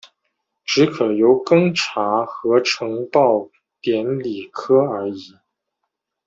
[0.65, 3.47] 只可由庚查核呈报
[3.79, 5.35] 典礼科而已。